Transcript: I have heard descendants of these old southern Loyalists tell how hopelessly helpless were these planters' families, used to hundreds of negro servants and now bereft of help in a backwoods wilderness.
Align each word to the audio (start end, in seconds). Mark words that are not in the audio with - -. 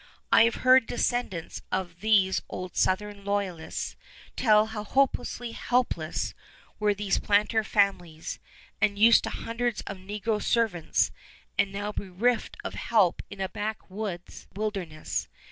I 0.31 0.45
have 0.45 0.55
heard 0.65 0.87
descendants 0.87 1.61
of 1.71 1.99
these 1.99 2.41
old 2.49 2.75
southern 2.75 3.23
Loyalists 3.23 3.95
tell 4.35 4.65
how 4.73 4.83
hopelessly 4.83 5.51
helpless 5.51 6.33
were 6.79 6.95
these 6.95 7.19
planters' 7.19 7.67
families, 7.67 8.39
used 8.81 9.23
to 9.25 9.29
hundreds 9.29 9.81
of 9.81 9.97
negro 9.97 10.41
servants 10.41 11.11
and 11.55 11.71
now 11.71 11.91
bereft 11.91 12.57
of 12.63 12.73
help 12.73 13.21
in 13.29 13.39
a 13.39 13.47
backwoods 13.47 14.47
wilderness. 14.55 15.27